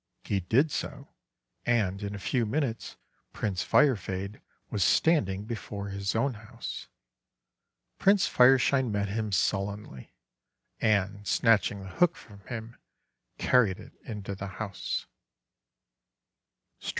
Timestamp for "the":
11.81-11.87, 14.33-14.47